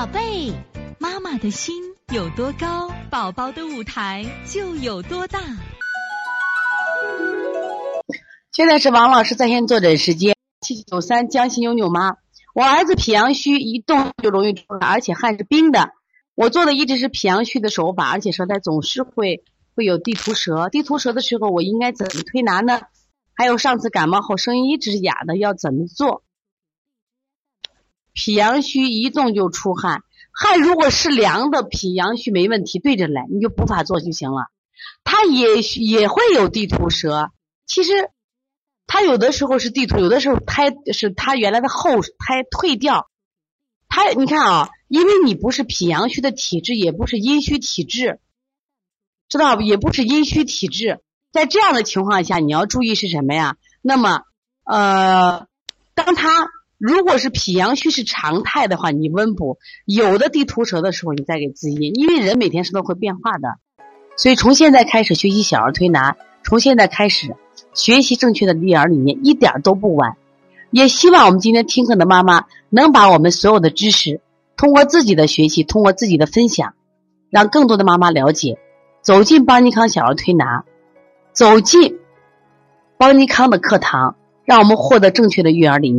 [0.00, 0.50] 宝贝，
[0.98, 1.74] 妈妈的心
[2.10, 5.38] 有多高，宝宝的舞台就有多大。
[8.50, 12.16] 现在是王老师在线坐诊时间，七九三江西妞妞妈，
[12.54, 15.90] 我儿子脾阳虚，一动就容易出汗，而且汗是冰的。
[16.34, 19.44] 我做的一直是脾阳虚的手法，而且舌苔总是会
[19.74, 20.70] 会有地图舌。
[20.70, 22.80] 地图舌的时候，我应该怎么推拿呢？
[23.34, 26.22] 还有上次感冒后声音一直是哑的，要怎么做？
[28.22, 34.48] 脾阳虚一动就出汗，汗如果是凉的，脾阳虚没问题，对着来你就补法做就行了。
[35.04, 37.30] 它也也会有地图舌，
[37.64, 38.10] 其实
[38.86, 43.08] 它有的时候是地图，有的时候胎是它原来的后胎退掉。
[43.88, 48.20] 它你看啊，因为你不是脾阳虚的体质，也不是阴虚体质，
[49.30, 49.62] 知道不？
[49.62, 51.00] 也不是阴虚体质，
[51.32, 53.56] 在这样的情况下，你要注意是什么呀？
[53.80, 54.24] 那么
[54.64, 55.46] 呃，
[55.94, 56.50] 当他。
[56.80, 61.94] 如果是脾阳虚是常态的话，你温补；有的地图舌的时候，你再给滋阴。
[61.94, 63.58] 因为人每天是都会变化的，
[64.16, 67.36] 所以从现在开始学习小儿推拿，从现在开始
[67.74, 70.16] 学习正确的育儿理念，一点都不晚。
[70.70, 74.22] 也希望我们今天听课的妈妈能把我们所有的知识，
[74.56, 76.72] 通过自己的学习，通过自己的分享，
[77.28, 78.58] 让更多的妈妈了解，
[79.02, 80.64] 走进邦尼康小儿推拿，
[81.34, 81.98] 走进
[82.96, 85.98] 邦尼康的课堂，让我们获得正确的育儿理念。